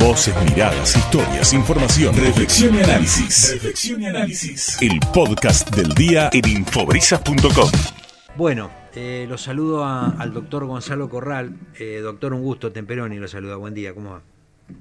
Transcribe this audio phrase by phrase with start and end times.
[0.00, 3.52] Voces, miradas, historias, información, reflexión y análisis.
[3.54, 4.80] Reflexión y análisis.
[4.82, 7.70] El podcast del día en infobrisas.com.
[8.36, 11.56] Bueno, eh, lo saludo al doctor Gonzalo Corral.
[11.78, 13.56] Eh, doctor, un gusto, Temperoni lo saluda.
[13.56, 14.22] Buen día, ¿cómo va?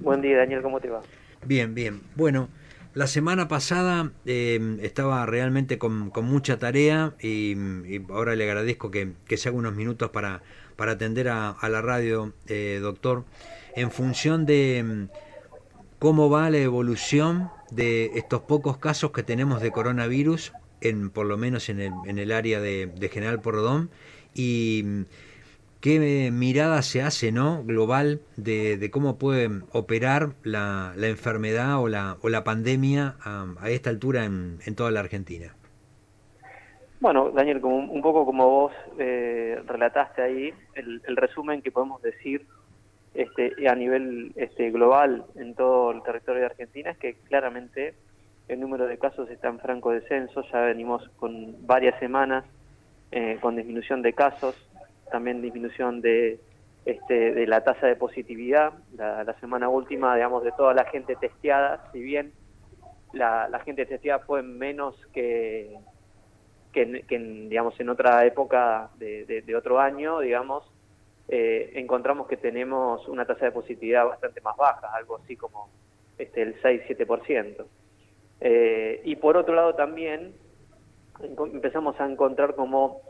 [0.00, 1.02] Buen día, Daniel, ¿cómo te va?
[1.44, 2.00] Bien, bien.
[2.14, 2.48] Bueno,
[2.94, 7.56] la semana pasada eh, estaba realmente con, mucha tarea y,
[8.08, 10.42] ahora le agradezco que, se haga unos minutos para,
[10.74, 13.24] para atender a, la radio, eh, doctor,
[13.80, 15.08] en función de mm,
[15.98, 21.36] cómo va la evolución de estos pocos casos que tenemos de coronavirus, en, por lo
[21.36, 23.90] menos en el, en el área de, de General Porredón,
[24.34, 25.02] y mm,
[25.80, 32.28] qué mirada se hace no global de, cómo puede operar la, enfermedad o la, o
[32.28, 35.54] la pandemia a, esta altura en, toda la Argentina.
[37.00, 42.44] Bueno, Daniel, como, un poco como vos eh, relataste ahí, el, resumen que podemos decir
[43.14, 47.94] este, a nivel este, global en todo el territorio de Argentina es que claramente
[48.48, 52.44] el número de casos está en franco descenso, ya venimos con varias semanas
[53.10, 54.54] eh, con disminución de casos,
[55.10, 56.40] también disminución de,
[56.84, 58.72] este, de la tasa de positividad.
[58.96, 62.32] La, semana última, digamos, de toda la gente testeada, si bien
[63.12, 65.76] la, gente testeada fue menos que,
[66.72, 70.70] que, en, digamos, en otra época de, otro año, digamos,
[71.28, 75.68] eh, encontramos que tenemos una tasa de positividad bastante más baja, algo así como
[76.16, 77.66] este, el 6-7%.
[78.40, 80.32] Eh, y por otro lado también
[81.20, 83.02] empezamos a encontrar como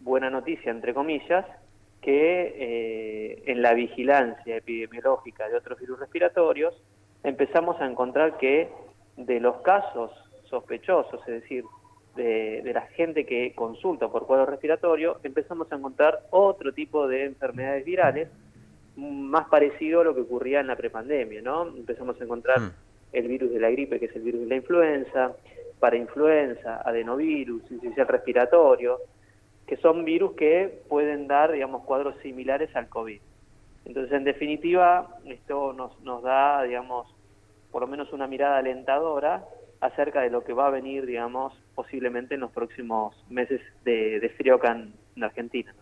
[0.00, 1.46] buena noticia, entre comillas,
[2.00, 6.74] que eh, en la vigilancia epidemiológica de otros virus respiratorios
[7.22, 8.70] empezamos a encontrar que
[9.16, 10.10] de los casos
[10.48, 11.64] sospechosos, es decir,
[12.16, 17.84] de, la gente que consulta por cuadro respiratorio, empezamos a encontrar otro tipo de enfermedades
[17.84, 18.28] virales
[18.96, 21.68] más parecido a lo que ocurría en la prepandemia, ¿no?
[21.68, 22.72] Empezamos a encontrar mm.
[23.12, 25.32] el virus de la gripe, que es el virus de la influenza,
[25.78, 28.98] para influenza, adenovirus, insuficiencia respiratorio,
[29.66, 33.20] que son virus que pueden dar, digamos, cuadros similares al COVID.
[33.86, 37.06] Entonces, en definitiva, esto nos, nos da, digamos,
[37.70, 39.44] por lo menos una mirada alentadora
[39.80, 44.56] acerca de lo que va a venir, digamos, posiblemente en los próximos meses de, frío
[44.56, 45.74] acá en, Argentina.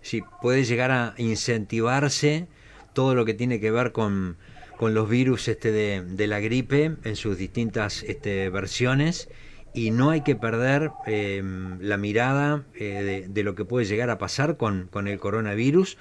[0.00, 2.48] Sí, puede llegar a incentivarse
[2.94, 4.38] todo lo que tiene que ver con,
[4.76, 9.28] con los virus este de, de la gripe en sus distintas este, versiones
[9.72, 11.42] y no hay que perder eh,
[11.80, 15.96] la mirada eh, de, lo que puede llegar a pasar con, con el coronavirus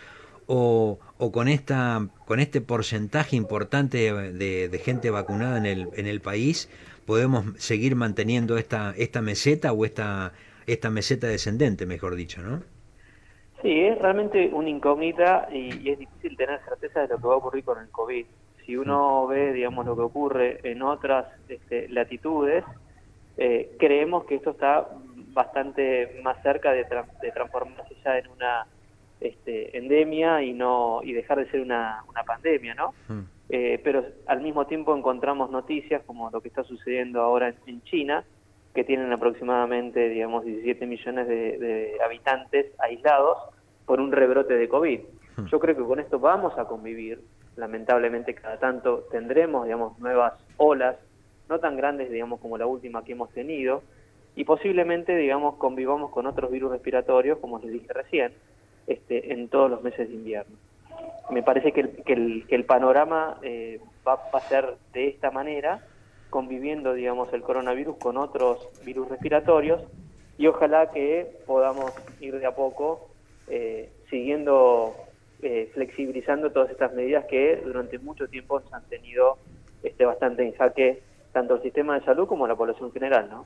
[0.47, 6.22] o, o, con esta con este porcentaje importante de, gente vacunada en el, en el
[6.22, 6.70] país
[7.09, 10.31] podemos seguir manteniendo esta esta meseta o esta
[10.68, 12.62] esta meseta descendente mejor dicho no
[13.64, 17.38] sí es realmente una incógnita y, es difícil tener certeza de lo que va a
[17.38, 18.28] ocurrir con el covid
[18.64, 19.30] si uno mm.
[19.31, 22.64] ve digamos lo que ocurre en otras este, latitudes
[23.38, 24.88] eh, creemos que esto está
[25.34, 26.86] bastante más cerca de,
[27.34, 28.68] transformarse ya en una
[29.20, 32.94] este, endemia y no y dejar de ser una, pandemia, ¿no?
[33.08, 33.24] Hmm.
[33.49, 38.23] Eh, pero al mismo tiempo encontramos noticias como lo que está sucediendo ahora en, China,
[38.75, 43.37] que tienen aproximadamente, digamos, 17 millones de, habitantes aislados
[43.85, 44.99] por un rebrote de COVID.
[45.37, 45.45] Hmm.
[45.47, 47.21] Yo creo que con esto vamos a convivir.
[47.55, 50.95] Lamentablemente cada tanto tendremos, digamos, nuevas olas
[51.49, 53.81] no tan grandes, digamos, como la última que hemos tenido,
[54.35, 58.31] y posiblemente, digamos, convivamos con otros virus respiratorios, como les dije recién,
[58.85, 60.55] este, en todos los meses de invierno.
[61.29, 62.13] Me parece que
[62.47, 65.85] el, panorama eh, va, a ser de esta manera,
[66.29, 69.81] conviviendo, digamos, el coronavirus con otros virus respiratorios,
[70.38, 73.09] y ojalá que podamos ir de a poco
[73.47, 74.95] eh, siguiendo,
[75.41, 79.38] eh, flexibilizando todas estas medidas que durante mucho tiempo se han tenido
[79.84, 81.01] este, bastante en jaque
[81.31, 83.29] tanto el sistema de salud como la población general.
[83.29, 83.44] ¿no?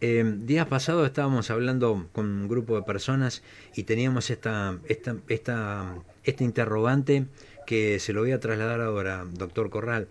[0.00, 3.42] Eh, días pasados estábamos hablando con un grupo de personas
[3.74, 7.26] y teníamos esta, esta, esta, este interrogante
[7.66, 10.06] que se lo voy a trasladar ahora, doctor Corral.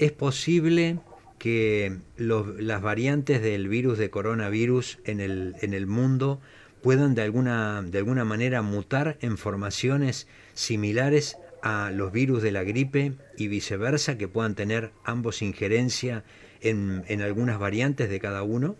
[0.00, 0.98] ¿Es posible
[1.38, 6.40] que las variantes del virus de coronavirus en el, en el mundo
[6.82, 12.64] puedan de alguna, de alguna manera mutar en formaciones similares a los virus de la
[12.64, 16.24] gripe y viceversa, que puedan tener ambos injerencia
[16.60, 18.74] en, en algunas variantes de cada uno?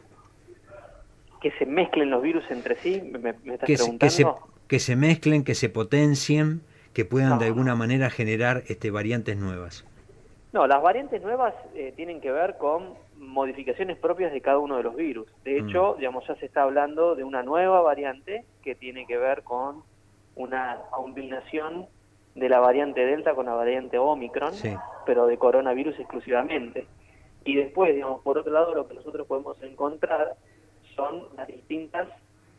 [1.43, 4.11] Que se mezclen los virus entre sí, me, estás que, preguntando.
[4.11, 4.27] Se,
[4.69, 6.63] que, se, mezclen, que se potencien,
[6.95, 9.85] que puedan de alguna manera generar este, variantes nuevas.
[10.53, 14.83] No, las variantes nuevas eh, tienen que ver con modificaciones propias de cada uno de
[14.83, 15.27] los virus.
[15.45, 15.69] De mm.
[15.69, 19.83] hecho, digamos, ya se está hablando de una nueva variante que tiene que ver con
[20.37, 21.87] una combinación
[22.35, 24.55] de la variante Delta con la variante Omicron,
[25.05, 26.87] pero de coronavirus exclusivamente.
[27.45, 30.37] Y después, digamos, por otro lado, lo que nosotros podemos encontrar
[30.95, 32.09] son las distintas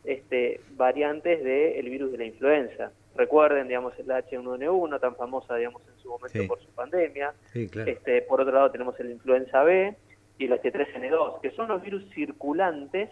[0.04, 2.92] este, variantes del virus de la influenza.
[3.16, 7.32] Recuerden, digamos, el H1N1, tan famosa, digamos, en su momento por su pandemia.
[7.54, 9.96] este, por otro lado, tenemos el influenza B
[10.38, 13.08] y el H3N2, que son los virus circulantes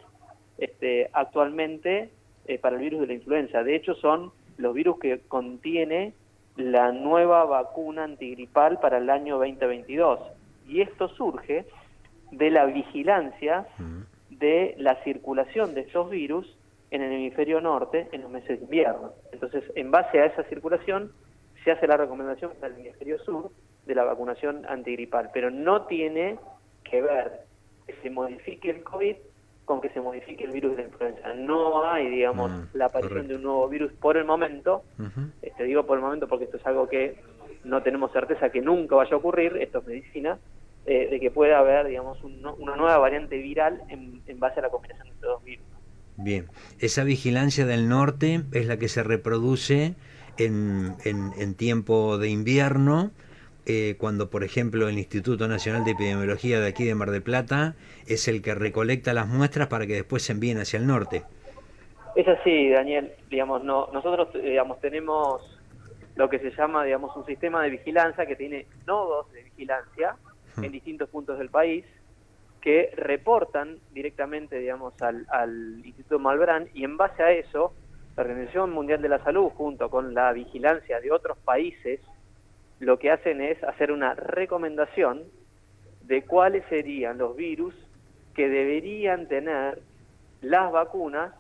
[0.58, 2.10] este, actualmente
[2.46, 3.62] eh, para el virus de la influenza.
[3.62, 6.14] De hecho, son los virus que contiene
[6.56, 10.20] la nueva vacuna antigripal para el año 2022.
[10.69, 11.64] Y esto surge
[12.30, 13.66] de la vigilancia
[14.42, 16.58] de la circulación de estos virus
[16.90, 19.12] en el hemisferio norte en los meses de invierno.
[19.32, 21.12] Entonces, en base a esa circulación,
[21.64, 23.50] se hace la recomendación para el hemisferio sur
[23.86, 26.38] de la vacunación antigripal, pero no tiene
[26.84, 27.46] que ver
[27.86, 29.16] que se modifique el COVID
[29.64, 31.34] con que se modifique el virus de la influenza.
[31.34, 34.82] No hay, digamos, mm, la aparición de un nuevo virus por el momento.
[35.40, 37.16] este, digo por el momento porque esto es algo que
[37.64, 40.38] no tenemos certeza que nunca vaya a ocurrir, esto es medicina,
[40.87, 45.06] eh, de que pueda haber, digamos, una nueva variante viral en, base a la combinación
[45.08, 45.67] de estos dos virus.
[46.17, 46.46] Bien,
[46.81, 49.94] esa vigilancia del norte es la que se reproduce
[50.38, 53.12] en, en tiempo de invierno
[53.64, 57.76] eh, cuando, por ejemplo, el Instituto Nacional de Epidemiología de aquí de Mar del Plata
[58.08, 61.23] es el que recolecta las muestras para que después se envíen hacia el norte.
[62.17, 63.12] Es así, Daniel.
[63.31, 65.61] Digamos, no, nosotros digamos, tenemos
[66.17, 70.17] lo que se llama digamos, un sistema de vigilancia que tiene nodos de vigilancia
[70.56, 71.84] en distintos puntos del país
[72.60, 77.75] que reportan directamente digamos, al, Instituto Malbrán y en base a eso
[78.16, 82.00] la Organización Mundial de la Salud junto con la vigilancia de otros países
[82.78, 85.22] lo que hacen es hacer una recomendación
[86.02, 87.75] de cuáles serían los virus
[88.34, 89.81] que deberían tener
[90.40, 91.32] las vacunas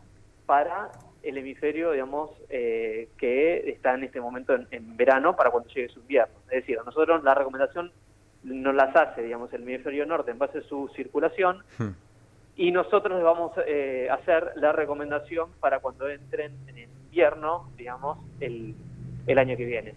[0.46, 0.90] para
[1.22, 6.00] el hemisferio, digamos, eh, que está en este momento en, verano para cuando llegue su
[6.00, 6.34] invierno.
[6.50, 7.92] Es decir, a nosotros la recomendación
[8.44, 11.90] nos las hace, digamos, el hemisferio norte en base a su circulación hmm.
[12.56, 17.70] y nosotros les vamos eh, a hacer la recomendación para cuando entren en el invierno,
[17.76, 18.74] digamos, el,
[19.26, 19.94] el año que viene.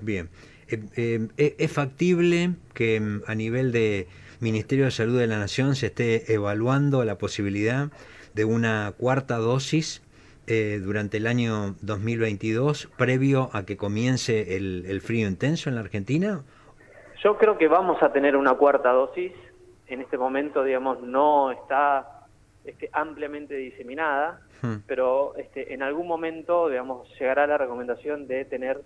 [0.00, 0.28] Bien.
[0.68, 4.08] Eh, eh, eh, ¿Es factible que mm, a nivel de
[4.40, 7.90] Ministerio de Salud de la Nación se esté evaluando la posibilidad
[8.34, 10.02] de una cuarta dosis
[10.46, 16.44] durante el año 2022, previo a que comience el, frío intenso en la Argentina?
[17.22, 19.32] Yo creo que vamos a tener una cuarta dosis.
[19.86, 22.26] En este momento, digamos, no está
[22.64, 24.76] este, ampliamente diseminada, hmm.
[24.86, 28.80] pero este, en algún momento, digamos, llegará la recomendación de tener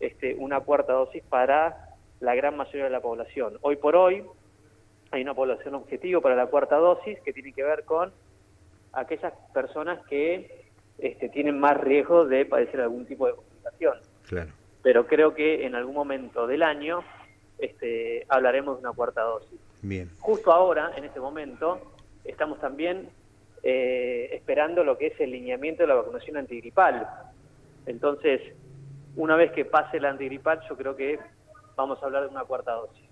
[0.00, 3.58] este, una cuarta dosis para la gran mayoría de la población.
[3.60, 4.24] Hoy por hoy
[5.10, 8.12] hay una población objetivo para la cuarta dosis que tiene que ver con
[8.92, 10.64] aquellas personas que
[10.98, 13.94] este, tienen más riesgo de padecer algún tipo de complicación.
[14.28, 14.50] Claro.
[14.82, 17.02] Pero creo que en algún momento del año
[17.58, 19.58] este, hablaremos de una cuarta dosis.
[19.82, 20.10] Bien.
[20.18, 21.80] Justo ahora, en este momento,
[22.24, 23.08] estamos también
[23.62, 27.08] eh, esperando lo que es el lineamiento de la vacunación antigripal.
[27.86, 28.40] Entonces,
[29.16, 31.18] una vez que pase la antigripal, yo creo que
[31.76, 33.08] vamos a hablar de una cuarta dosis.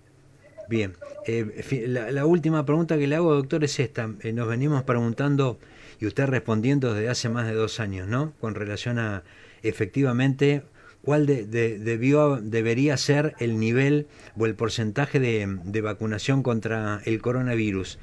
[0.69, 0.93] Bien,
[1.25, 4.09] eh, la, última pregunta que le hago, doctor, es esta.
[4.21, 5.57] Eh, nos venimos preguntando,
[5.99, 8.33] y usted respondiendo desde hace más de dos años, ¿no?
[8.41, 9.23] Con relación a,
[9.63, 10.63] efectivamente,
[11.01, 14.07] cuál debió, debería ser el nivel
[14.37, 17.99] o el porcentaje de, vacunación contra el coronavirus.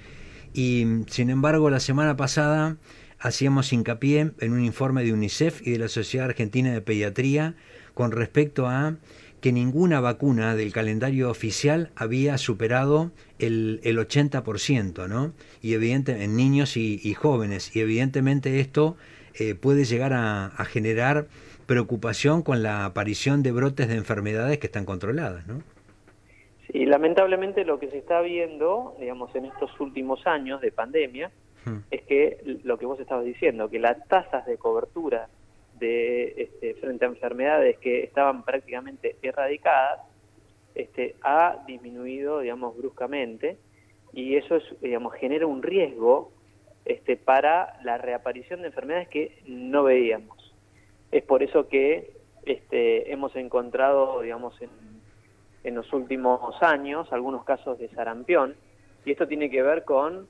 [0.52, 2.76] Y, sin embargo, la semana pasada
[3.18, 7.54] hacíamos hincapié en un informe de UNICEF y de la Sociedad Argentina de Pediatría
[7.94, 8.96] con respecto a
[9.44, 15.34] que ninguna vacuna del calendario oficial había superado el, el 80%, ¿no?
[15.60, 17.76] Y evidente, en niños y, jóvenes.
[17.76, 18.96] Y evidentemente esto
[19.34, 21.28] eh, puede llegar a, generar
[21.66, 25.62] preocupación con la aparición de brotes de enfermedades que están controladas, ¿no?
[26.70, 31.30] Sí, lamentablemente lo que se está viendo, digamos, en estos últimos años de pandemia,
[31.64, 31.78] hmm.
[31.90, 35.28] es que lo que vos estabas diciendo, que las tasas de cobertura
[35.78, 40.00] de, este, frente a enfermedades que estaban prácticamente erradicadas,
[40.74, 43.56] este, ha disminuido, digamos, bruscamente,
[44.12, 46.32] y eso es, digamos, genera un riesgo
[46.84, 50.43] este, para la reaparición de enfermedades que no veíamos.
[51.14, 52.10] Es por eso que
[52.44, 54.68] este, hemos encontrado, digamos, en,
[55.62, 58.56] en los últimos años algunos casos de sarampión,
[59.04, 60.26] y esto tiene que ver con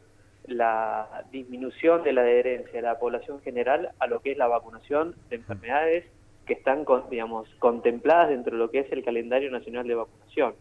[0.47, 5.15] la disminución de la adherencia de la población general a lo que es la vacunación
[5.31, 6.05] de enfermedades
[6.45, 10.55] que están, digamos, contempladas dentro de lo que es el calendario nacional de vacunación.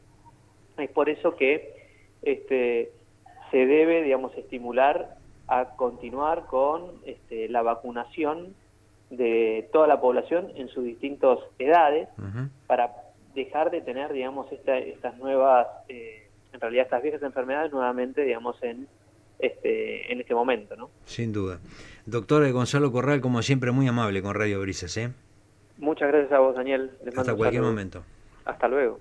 [0.77, 1.75] Es por eso que
[2.22, 2.94] este,
[3.51, 8.56] se debe, digamos, estimular a continuar con este, la vacunación
[9.17, 12.10] de toda la población en sus distintas edades
[12.67, 12.91] para
[13.36, 18.88] dejar de tener, digamos, estas nuevas, eh, en realidad estas viejas enfermedades nuevamente, digamos, en
[19.39, 20.89] este, en este momento, ¿no?
[21.05, 21.60] Sin duda.
[22.05, 25.12] Doctor Gonzalo Corral, como siempre, muy amable con Radio Brisas, ¿eh?
[25.77, 26.91] Muchas gracias a vos, Daniel.
[27.15, 28.03] Hasta cualquier momento.
[28.46, 29.00] Hasta luego.